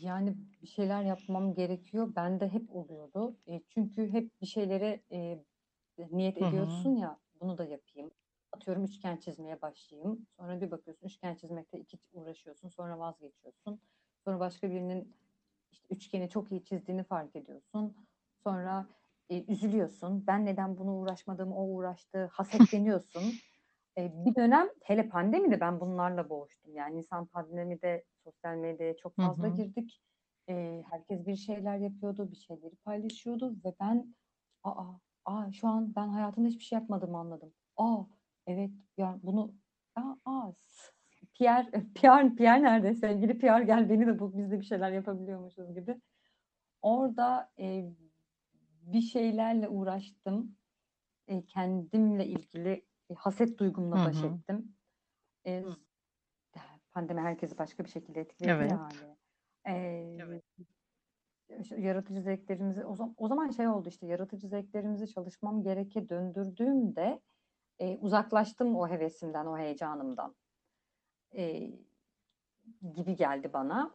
[0.00, 2.12] Yani bir şeyler yapmam gerekiyor.
[2.16, 3.36] Bende hep oluyordu.
[3.48, 5.38] E, çünkü hep bir şeylere e,
[6.12, 6.48] niyet Hı hı.
[6.48, 8.10] ediyorsun ya bunu da yapayım.
[8.52, 10.26] Atıyorum üçgen çizmeye başlayayım.
[10.36, 12.68] Sonra bir bakıyorsun üçgen çizmekte iki uğraşıyorsun.
[12.68, 13.80] Sonra vazgeçiyorsun.
[14.24, 15.16] Sonra başka birinin
[15.72, 17.96] işte üçgeni çok iyi çizdiğini fark ediyorsun.
[18.44, 18.86] Sonra
[19.30, 20.26] e, üzülüyorsun.
[20.26, 22.30] Ben neden bunu uğraşmadığımı o uğraştı.
[22.32, 23.22] Hasetleniyorsun.
[23.98, 26.74] E, bir dönem hele pandemide ben bunlarla boğuştum.
[26.74, 29.54] Yani insan pandemide sosyal medyaya çok fazla hı.
[29.54, 30.02] girdik.
[30.48, 34.14] E, herkes bir şeyler yapıyordu, bir şeyleri paylaşıyordu ve ben
[34.64, 34.92] aa,
[35.24, 37.52] aa şu an ben hayatımda hiçbir şey yapmadığımı anladım.
[37.76, 38.02] Aa
[38.46, 39.54] evet ya bunu
[40.54, 40.92] s-
[41.34, 42.94] Pierre, Pierre, Pierre nerede?
[42.94, 44.38] Sevgili Pierre gel beni de bul.
[44.38, 46.00] Biz de bir şeyler yapabiliyormuşuz gibi.
[46.82, 47.84] Orada e,
[48.82, 50.56] bir şeylerle uğraştım.
[51.28, 54.74] E, kendimle ilgili e, haset duygumla baş ettim.
[55.46, 55.76] E, Hı.
[56.92, 58.70] pandemi herkesi başka bir şekilde etkiledi Evet.
[58.70, 59.16] ya hali.
[59.66, 59.72] E,
[60.20, 60.44] Evet.
[61.76, 67.20] yaratıcı zevklerimizi o zaman, o zaman şey oldu işte yaratıcı zevklerimizi çalışmam gereke döndürdüğümde
[67.78, 70.36] e, uzaklaştım o hevesimden, o heyecanımdan
[71.36, 71.70] e,
[72.94, 73.94] gibi geldi bana.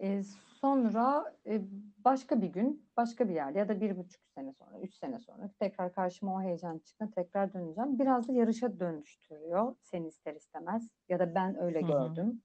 [0.00, 0.22] E,
[0.60, 1.62] sonra e,
[1.98, 5.50] başka bir gün, başka bir yerde ya da bir buçuk sene sonra, üç sene sonra
[5.60, 7.98] tekrar karşıma o heyecan çıktı, tekrar döneceğim.
[7.98, 11.88] Biraz da yarışa dönüştürüyor seni ister istemez ya da ben öyle Hı hı.
[11.88, 12.42] gördüm.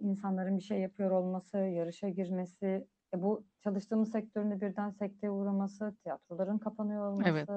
[0.00, 6.58] İnsanların bir şey yapıyor olması, yarışa girmesi, e, bu çalıştığımız sektöründe birden sekteye uğraması, tiyatroların
[6.58, 7.48] kapanıyor Evet.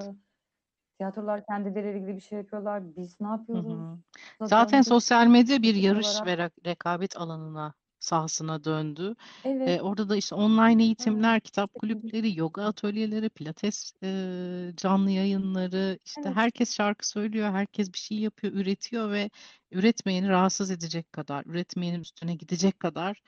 [0.98, 3.58] Tiyatrolar kendileriyle ilgili bir şey yapıyorlar, biz ne Hı yapıyoruz?
[3.60, 4.00] hı.
[4.42, 6.24] da Zaten döndük sosyal medya bir yarış olarak.
[6.24, 9.16] ve re- rekabet alanına, sahasına döndü.
[9.44, 12.14] Evet, E, orada da işte online eğitimler, kitap şekilde.
[12.16, 16.32] kulüpleri, yoga atölyeleri, pilates e, canlı yayınları, işte Evet.
[16.32, 19.30] herkes şarkı söylüyor, herkes bir şey yapıyor, üretiyor ve
[19.72, 23.22] üretmeyeni rahatsız edecek kadar, üretmeyenin üstüne gidecek kadar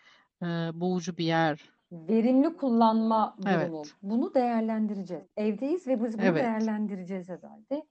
[0.44, 1.75] e, boğucu bir yer.
[1.92, 3.78] Verimli kullanma durumu.
[3.78, 5.26] Evet, Bunu değerlendireceğiz.
[5.38, 6.44] Evdeyiz ve biz bunu evet.
[6.44, 7.86] değerlendireceğiz herhalde.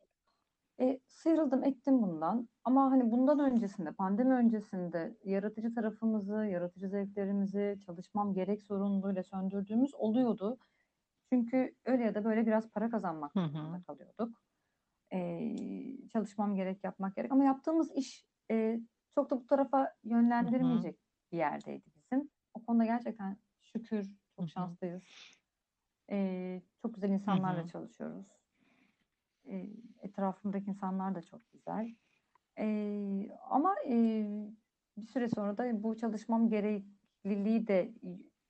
[0.80, 2.48] E, sıyrıldım ettim bundan.
[2.64, 10.58] Ama hani bundan öncesinde, pandemi öncesinde yaratıcı tarafımızı, yaratıcı zevklerimizi çalışmam gerek sorumluluğuyla söndürdüğümüz oluyordu.
[11.32, 13.82] Çünkü öyle ya da böyle biraz para kazanmak Hı hı.
[13.86, 14.38] kalıyorduk.
[15.12, 15.50] E,
[16.12, 17.32] çalışmam gerek, yapmak gerek.
[17.32, 18.80] Ama yaptığımız iş e,
[19.14, 19.88] çok da bu tarafa Hı hı.
[20.04, 20.98] yönlendirmeyecek
[21.32, 22.30] bir yerdeydi bizim.
[22.54, 23.36] O konuda gerçekten
[23.74, 24.06] şükür
[24.36, 25.02] çok şanslıyız.
[26.10, 27.66] Eee, çok güzel insanlarla hı.
[27.66, 28.26] çalışıyoruz.
[29.44, 29.70] Eee,
[30.02, 31.94] etrafımdaki insanlar da çok güzel.
[32.58, 34.50] Eee, ama eee,
[34.98, 37.94] bir süre sonra da bu çalışmam gerekliliği de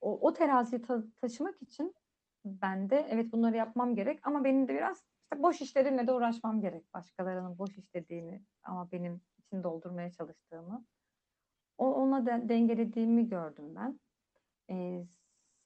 [0.01, 1.95] o, o teraziyi ta- taşımak için
[2.45, 6.61] ben de evet bunları yapmam gerek ama benim de biraz işte boş işlerimle de uğraşmam
[6.61, 6.95] gerek.
[6.95, 10.87] Başkalarının boş işlediğini ama benim için doldurmaya çalıştığımı.
[11.79, 14.01] O ona de, dengelediğimi gördüm ben.
[14.68, 15.07] Eee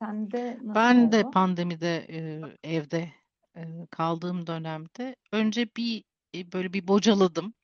[0.03, 1.31] sende nasıl Ben de oldu?
[1.33, 2.43] pandemide e,
[2.77, 3.13] evde
[3.57, 7.55] e, kaldığım dönemde önce bir e, böyle bir bocaladım.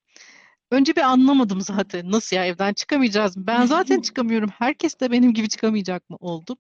[0.71, 3.47] Önce bir anlamadım zaten nasıl ya evden çıkamayacağız mı?
[3.47, 4.51] Ben zaten çıkamıyorum.
[4.51, 6.57] Herkes de benim gibi çıkamayacak mı oldum.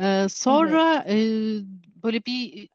[0.00, 0.30] Ee, Evet.
[0.30, 1.04] sonra
[2.04, 2.68] böyle bir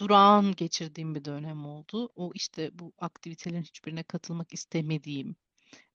[0.00, 2.08] durağan geçirdiğim bir dönem oldu.
[2.16, 5.36] O işte bu aktivitelerin hiçbirine katılmak istemediğim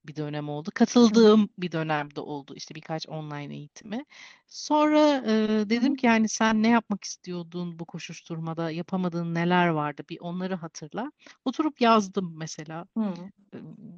[0.08, 0.70] bir dönem oldu.
[0.76, 4.06] Katıldığım bir dönemde oldu işte birkaç online eğitime.
[4.48, 8.72] Sonra e, dedim ki yani sen ne yapmak istiyordun bu koşuşturmada?
[8.72, 10.04] Yapamadığın neler vardı?
[10.10, 11.12] Bir onları hatırla.
[11.46, 12.86] Oturup yazdım mesela.
[12.98, 13.14] Hı.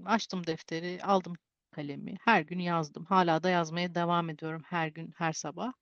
[0.06, 1.34] Açtım defteri, aldım
[1.72, 2.16] kalemi.
[2.26, 3.06] Her gün yazdım.
[3.06, 5.74] Hala da yazmaya devam ediyorum her gün, her sabah.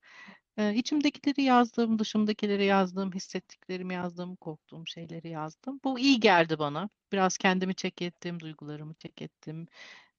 [0.56, 5.80] E, içimdekileri yazdım, dışımdakileri yazdım, hissettiklerimi yazdım, korktuğum şeyleri yazdım.
[5.84, 6.88] Bu iyi geldi bana.
[7.12, 9.66] Biraz kendimi çek ettim, duygularımı çek ettim.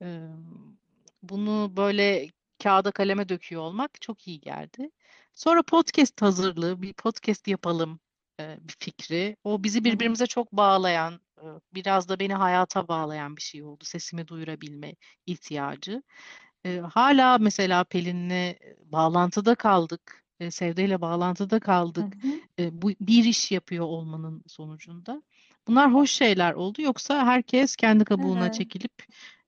[0.02, 0.28] Ee,
[1.24, 2.30] Bunu böyle
[2.64, 4.92] kağıda kaleme döküyor olmak çok iyi geldi.
[5.34, 8.00] Sonra podcast hazırlığı, bir podcast yapalım
[8.40, 9.38] e, bir fikri.
[9.44, 10.00] O bizi Hı hı.
[10.00, 13.84] birbirimize çok bağlayan, e, biraz da beni hayata bağlayan bir şey oldu.
[13.86, 16.04] Sesimi duyurabilme ihtiyacı.
[16.66, 18.56] E, hala mesela Pelin'le
[18.86, 20.24] bağlantıda kaldık.
[20.40, 22.06] E, Sevde ile bağlantıda Hı kaldık.
[22.06, 22.42] hı.
[22.72, 25.24] Bu bir iş yapıyor olmanın sonucunda.
[25.68, 26.82] Bunlar hoş şeyler oldu.
[26.82, 28.54] Yoksa herkes kendi kabuğuna Evet.
[28.54, 28.92] çekilip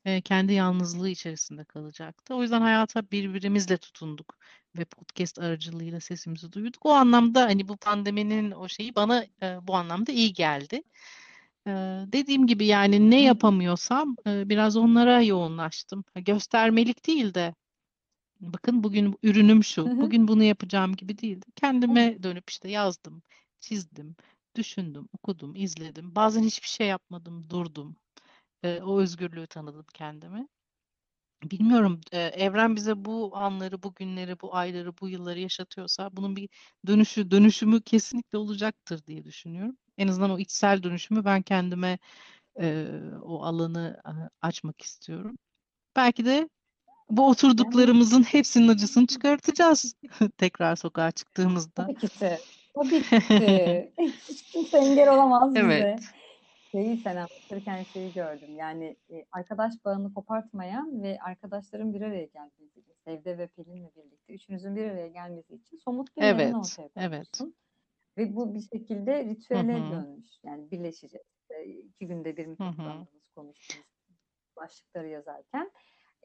[0.05, 2.35] e, kendi yalnızlığı içerisinde kalacaktı.
[2.35, 4.37] O yüzden hayata birbirimizle tutunduk
[4.77, 6.85] ve podcast aracılığıyla sesimizi duyduk.
[6.85, 10.83] O anlamda hani bu pandeminin o şeyi bana e, bu anlamda iyi geldi.
[11.67, 11.71] E,
[12.07, 16.03] dediğim gibi yani ne yapamıyorsam e, biraz onlara yoğunlaştım.
[16.15, 17.55] Göstermelik değil de
[18.39, 21.45] bakın bugün ürünüm şu, bugün bunu yapacağım gibi değildi.
[21.55, 23.21] Kendime dönüp işte yazdım,
[23.59, 24.15] çizdim,
[24.55, 26.15] düşündüm, okudum, izledim.
[26.15, 27.95] Bazen hiçbir şey yapmadım, durdum.
[28.63, 30.47] E, o özgürlüğü tanıdım kendime.
[31.43, 36.49] Bilmiyorum, e, evren bize bu anları, bu günleri, bu ayları, bu yılları yaşatıyorsa bunun bir
[36.87, 39.77] dönüşü, dönüşümü kesinlikle olacaktır diye düşünüyorum.
[39.97, 41.99] En azından o içsel dönüşümü ben kendime
[42.61, 42.87] e,
[43.21, 44.01] o alanı
[44.41, 45.37] açmak istiyorum.
[45.95, 46.49] Belki de
[47.09, 49.93] bu oturduklarımızın hepsinin acısını çıkartacağız
[50.37, 51.87] tekrar sokağa çıktığımızda.
[51.87, 52.09] tabii ki.
[52.75, 53.93] Tabii ki.
[54.29, 55.95] Hiç kimse engel olamaz bize.
[56.71, 58.55] Şeyi sen anlatırken şeyi gördüm.
[58.57, 64.75] Yani e, arkadaş bağını kopartmayan ve arkadaşların bir araya gelmesi, Sevde ve Pelin'le birlikte üçünüzün
[64.75, 67.41] bir araya gelmesi için somut bir neden evet, ortaya evet.
[68.17, 70.29] Ve bu bir şekilde ritüele hı, dönmüş.
[70.43, 71.27] Yani birleşeceğiz.
[71.49, 73.85] E, iki günde bir mi toplandınız, konuştunuz
[74.55, 75.71] başlıkları yazarken.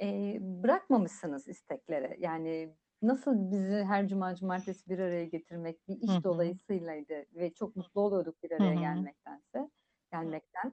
[0.02, 2.16] E, bırakmamışsınız isteklere.
[2.20, 7.76] Yani nasıl bizi her cuma cumartesi bir araya getirmek bir iş hı, dolayısıylaydı ve çok
[7.76, 8.80] mutlu oluyorduk bir araya hı.
[8.80, 9.70] gelmektense
[10.14, 10.72] gelmekten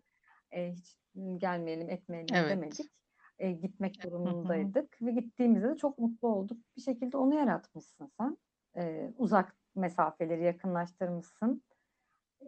[0.52, 0.98] e, hiç
[1.38, 2.52] gelmeyelim etmeyelim Evet.
[2.52, 2.92] demedik.
[3.40, 6.58] E, gitmek durumundaydık ve gittiğimizde de çok mutlu olduk.
[6.78, 8.38] Bir şekilde onu yaratmışsın sen.
[8.78, 11.64] E, uzak mesafeleri yakınlaştırmışsın.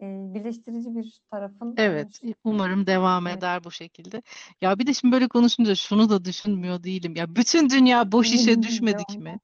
[0.02, 3.38] Birleştirici bir tarafın Evet, umarım devam Evet.
[3.38, 4.22] eder bu şekilde.
[4.60, 7.16] Ya bir de şimdi böyle konuşunca şunu da düşünmüyor değilim.
[7.16, 9.38] Ya bütün dünya boş işe düşmedik mi?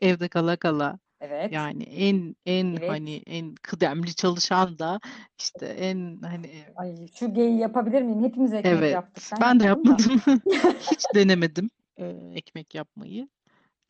[0.00, 0.98] Evde kala kala.
[1.20, 1.52] Evet.
[1.52, 2.90] Yani en en Evet.
[2.90, 5.00] hani en kıdemli çalışan da
[5.38, 8.24] işte en hani Ay şu geyi yapabilir miyim?
[8.24, 9.24] Hepimiz ekmek evet yaptık.
[9.32, 10.30] Ben ben de yapmadım da.
[10.30, 10.42] yapmadım.
[10.92, 13.28] Hiç denemedim e, ekmek yapmayı.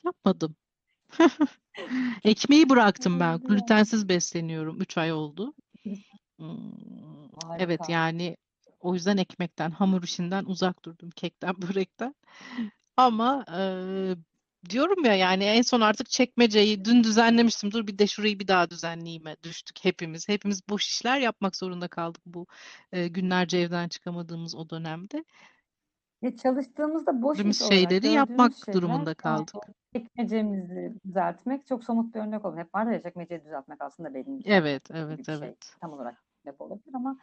[0.05, 0.57] Yapmadım.
[2.25, 3.39] Ekmeği bıraktım ben.
[3.39, 4.81] Glutensiz besleniyorum.
[4.81, 5.55] 3 ay oldu.
[6.39, 6.73] Hmm,
[7.59, 7.93] Evet Harika.
[7.93, 8.37] yani
[8.81, 11.11] o yüzden ekmekten, hamur işinden uzak durdum.
[11.11, 12.15] Kekten, börekten.
[12.97, 13.61] Ama e,
[14.71, 17.73] diyorum ya yani en son artık çekmeceyi dün düzenlemiştim.
[17.73, 20.29] Dur bir de şurayı bir daha düzenleyeyim'e düştük hepimiz.
[20.29, 22.47] Hepimiz boş işler yapmak zorunda kaldık bu
[22.93, 25.25] e, günlerce evden çıkamadığımız o dönemde.
[26.23, 29.75] Ya çalıştığımızda boş iş olarak şeyleri yapmak gördüğümüz durumunda şeyler yani kaldık.
[29.93, 32.59] çekmecemizi düzeltmek çok somut bir örnek olur.
[32.59, 35.49] Hep var ya çekmeceyi düzeltmek aslında belini Evet, düzeltmek gibi evet, bir şey.
[35.49, 35.77] evet.
[35.81, 36.25] Tam olarak
[36.59, 37.19] olabilir ama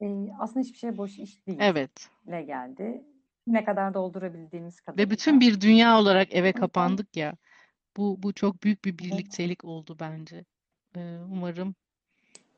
[0.00, 0.06] e,
[0.38, 1.58] aslında hiçbir şey boş iş değil.
[1.60, 2.10] Evet.
[2.26, 3.04] Ne geldi?
[3.50, 5.10] Ne kadar doldurabildiğimiz Ve kadarıyla.
[5.10, 7.36] bütün bir dünya olarak eve kapandık ya.
[7.96, 10.44] Bu bu çok büyük bir birliktelik oldu bence.
[10.96, 11.74] Ee, umarım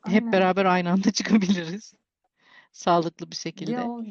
[0.07, 0.33] hep aynen.
[0.33, 1.94] beraber aynı anda çıkabiliriz.
[2.72, 3.81] Sağlıklı bir Ya şekilde.
[3.88, 4.02] o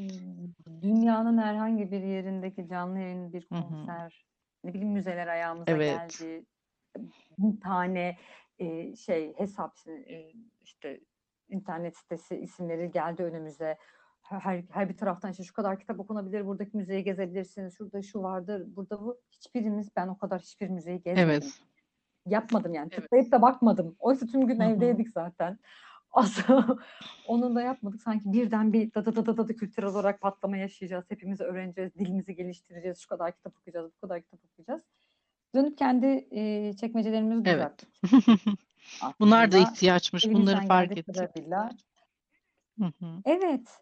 [0.81, 3.61] dünyanın herhangi bir yerindeki canlı yayın bir Hı hı.
[3.61, 4.25] konser,
[4.63, 6.19] ne bileyim müzeler ayağımıza Evet.
[6.21, 6.45] geldi.
[7.37, 8.17] Bir tane
[8.59, 10.99] e, şey hesap e, işte
[11.49, 13.77] internet sitesi isimleri geldi önümüze.
[14.39, 18.63] Her, her bir taraftan işte şu kadar kitap okunabilir, buradaki müzeyi gezebilirsiniz, şurada şu vardır,
[18.75, 19.17] burada bu.
[19.31, 21.29] Hiçbirimiz, ben o kadar hiçbir müzeyi gezmedim.
[21.29, 21.61] Evet.
[22.25, 22.89] Yapmadım yani.
[22.91, 23.03] Evet.
[23.03, 23.95] Tıklayıp da bakmadım.
[23.99, 24.69] Oysa tüm gün Hı hı.
[24.69, 25.59] evdeydik zaten.
[26.11, 26.77] Aslında
[27.27, 28.01] onu da yapmadık.
[28.01, 31.05] Sanki birden bir da da da da da da kültürel olarak patlama yaşayacağız.
[31.09, 32.99] Hepimiz öğreneceğiz, dilimizi geliştireceğiz.
[32.99, 34.81] Şu kadar kitap okuyacağız, bu kadar kitap okuyacağız.
[35.55, 37.85] Dönüp kendi e, çekmecelerimizi Evet.
[38.03, 38.59] düzelttik
[39.19, 40.25] Bunlar da ihtiyaçmış.
[40.25, 41.15] Bunları fark ettik.
[43.25, 43.81] Evet.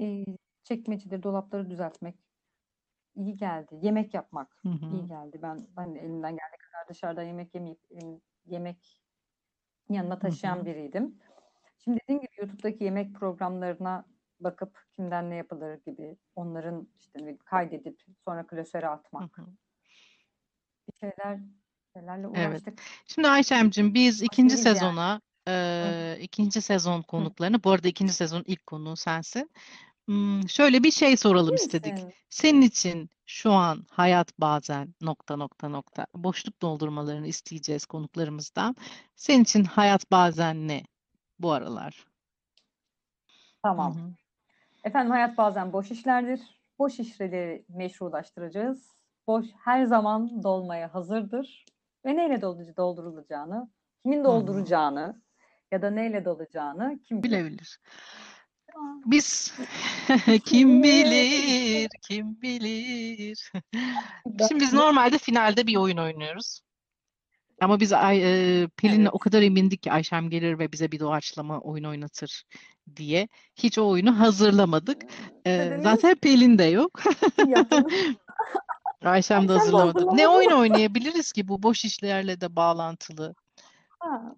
[0.00, 0.24] E,
[0.64, 2.14] çekmeceleri, dolapları düzeltmek
[3.16, 3.78] iyi geldi.
[3.82, 5.06] Yemek yapmak Hı iyi hı.
[5.08, 5.38] geldi.
[5.42, 9.00] Ben ben de elimden geldiği kadar dışarıda yemek yemeyip em, yemek
[9.88, 10.66] yanına Hı taşıyan hı.
[10.66, 11.18] biriydim.
[11.78, 14.06] Şimdi dediğim gibi YouTube'daki yemek programlarına
[14.40, 19.38] bakıp kimden ne yapılır gibi onların işte ne bileyim kaydedip sonra klasöre Hı atmak.
[19.38, 19.46] hı.
[20.88, 21.40] Bir şeyler
[21.92, 22.48] şeylerle Evet.
[22.48, 22.82] uğraştık.
[23.06, 24.94] Şimdi Ayşem'cim biz ikinci Başarılıyız yani.
[24.94, 26.16] sezona Hı hı.
[26.20, 27.06] ikinci sezon Hı.
[27.06, 29.50] konuklarını bu arada ikinci sezonun ilk konuğu sensin.
[30.08, 31.94] Hmm, şöyle bir şey soralım istedik.
[32.30, 38.76] Senin için şu an hayat bazen nokta nokta nokta boşluk doldurmalarını isteyeceğiz konuklarımızdan.
[39.16, 40.82] Senin için hayat bazen ne
[41.38, 42.06] bu aralar?
[43.62, 43.92] Hı Tamam.
[43.92, 44.14] hı.
[44.84, 46.40] Efendim hayat bazen boş işlerdir.
[46.78, 48.90] Boş işleri meşrulaştıracağız.
[49.26, 51.64] Boş her zaman dolmaya hazırdır.
[52.04, 53.68] Ve neyle doldu- doldurulacağını,
[54.02, 54.30] kimin Hı hı.
[54.30, 55.22] dolduracağını
[55.74, 57.38] ya da neyle dolacağını kim bilir?
[57.38, 57.80] Bilebilir.
[59.06, 59.54] Biz
[60.44, 61.88] kim bilir?
[62.08, 63.52] kim bilir.
[64.48, 66.60] Şimdi biz de normalde finalde bir oyun oynuyoruz.
[67.60, 69.10] Ama biz Ay, e, Pelin'le evet.
[69.12, 72.44] o kadar emindik ki Ayşem gelir ve bize bir doğaçlama oyun oynatır
[72.96, 73.28] diye.
[73.56, 75.02] Hiç o oyunu hazırlamadık.
[75.46, 77.02] E, zaten Pelin de yok.
[79.04, 80.16] Ayşem de hazırlamadı.
[80.16, 83.34] Ne oyun oynayabiliriz ki bu boş işlerle de bağlantılı?
[84.00, 84.36] Ha,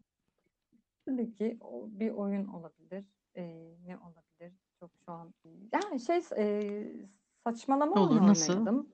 [1.07, 3.05] tabii ki bir oyun olabilir.
[3.37, 4.53] Ee, ne olabilir?
[4.81, 5.35] Çok şu an.
[5.73, 6.83] Yani şey e,
[7.45, 8.53] saçmalama Olur, oyunu nasıl?
[8.53, 8.89] oynayalım.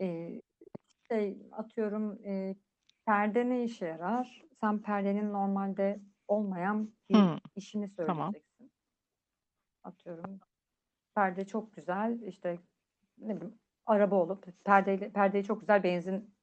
[0.00, 0.40] Ee,
[1.08, 2.54] şey atıyorum e,
[3.06, 4.44] perde ne işe yarar?
[4.60, 8.32] Sen perdenin normalde olmayan bir Hı, işini tamam.
[8.32, 8.70] söyleyeceksin.
[9.84, 10.40] Atıyorum
[11.14, 12.58] perde çok güzel işte
[13.18, 16.34] ne bileyim araba olup perdeyle perdeyi çok güzel benzin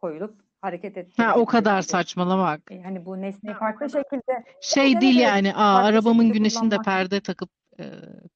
[0.00, 1.90] koyulup hareket Ha o kadar gibi.
[1.90, 2.72] saçmalamak.
[2.72, 7.20] E, hani bu nesneyi farklı şekilde Şey evet değil yani, aa arabamın güneşinde kullanmak perde
[7.20, 7.84] takıp e,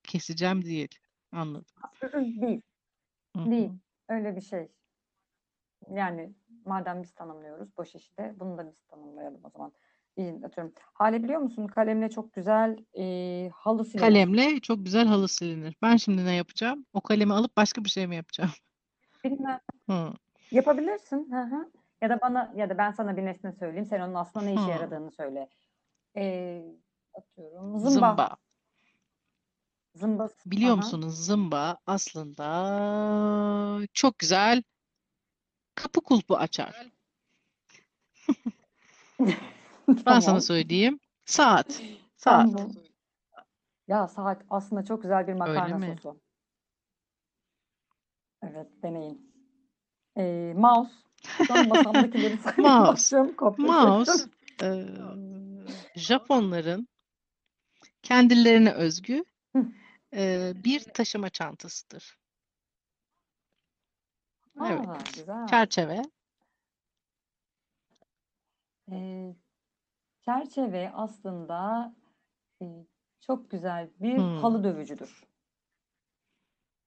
[0.02, 0.98] keseceğim değil.
[1.32, 1.66] Anladım.
[2.12, 2.60] değil.
[3.36, 3.70] Hı Değil.
[4.08, 4.68] Öyle bir şey.
[5.90, 6.34] Yani
[6.64, 9.72] madem biz tanımlıyoruz boş işi de bunu da biz tanımlayalım o zaman.
[10.44, 10.72] Atıyorum.
[10.94, 11.66] Hale biliyor musun?
[11.66, 14.00] Kalemle çok güzel e, halı silinir.
[14.00, 15.76] Kalemle çok güzel halı silinir.
[15.82, 16.86] Ben şimdi ne yapacağım?
[16.92, 18.50] O kalemi alıp başka bir şey mi yapacağım?
[19.24, 19.60] Bilmem.
[19.90, 20.12] Hı.
[20.50, 21.32] Yapabilirsin.
[21.32, 21.70] Hı hı.
[22.04, 23.86] Ya da bana ya da ben sana bir nesne söyleyeyim.
[23.86, 24.70] Sen onun aslında ne işe Hı.
[24.70, 25.48] yaradığını söyle.
[26.16, 26.64] E,
[27.14, 27.78] atıyorum.
[27.78, 27.90] Zımba.
[27.90, 28.36] Zımba.
[29.94, 30.28] Zımba.
[30.46, 30.76] Biliyor Aha.
[30.76, 34.62] musunuz zımba aslında çok güzel
[35.74, 36.90] kapı kulpu açar.
[39.88, 40.40] Ben sana Tamam.
[40.40, 41.00] söyleyeyim.
[41.24, 41.82] Saat.
[42.16, 42.52] Saat.
[42.52, 42.70] Tamam.
[43.88, 45.96] Ya saat aslında çok güzel bir Öyle makarna mi?
[45.96, 46.20] sosu.
[48.42, 49.34] Evet, deneyin.
[50.16, 50.92] Ee, mouse.
[51.46, 53.16] Şu an masamdakileri saymaya Mouse.
[53.58, 54.28] Mouse
[54.62, 54.86] e,
[55.96, 56.88] Japonların
[58.02, 59.24] kendilerine özgü
[60.14, 62.18] e, bir taşıma çantasıdır.
[64.66, 64.88] Evet.
[64.88, 65.46] Aa, güzel.
[65.46, 66.02] Çerçeve.
[68.92, 69.34] Ee,
[70.24, 71.92] çerçeve aslında
[72.62, 72.66] e,
[73.20, 74.36] çok güzel bir Hmm.
[74.36, 75.24] halı dövücüdür.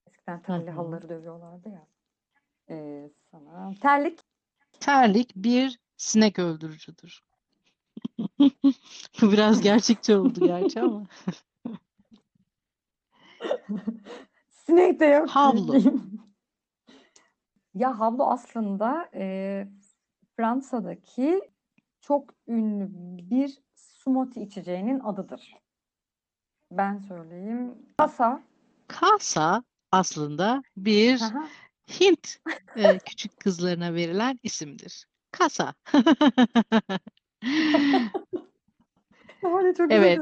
[0.08, 1.88] Eskiden telli halıları dövüyorlardı ya.
[2.69, 4.19] Ee, sana terlik.
[4.80, 7.23] Terlik bir sinek öldürücüdür.
[9.21, 11.04] Bu biraz gerçekçi oldu gerçi ama.
[14.50, 15.29] Sinek de yok.
[15.29, 15.81] Havlu.
[17.73, 19.67] Ya havlu aslında e,
[20.35, 21.41] Fransa'daki
[22.02, 22.89] çok ünlü
[23.29, 25.54] bir smoothie içeceğinin adıdır.
[26.71, 27.75] Ben söyleyeyim.
[27.98, 28.41] Kasa.
[28.87, 31.48] Kasa aslında bir Aha.
[31.88, 32.38] Hint
[32.75, 35.06] e, küçük kızlarına verilen isimdir.
[35.31, 35.73] Kasa.
[39.77, 40.19] Çok Evet.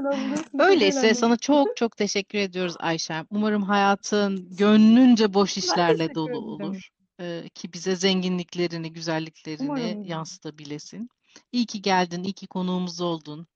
[0.60, 3.26] Öyleyse sana çok çok teşekkür ediyoruz Ayşem.
[3.30, 6.90] Umarım hayatın gönlünce boş işlerle dolu olur.
[7.20, 10.04] E, ki bize zenginliklerini, güzelliklerini Umarım.
[10.04, 11.10] yansıtabilesin.
[11.52, 13.48] İyi ki geldin, iyi ki konuğumuz oldun.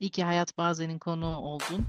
[0.00, 1.86] İyi ki Hayat Bazen'in konuğu oldun.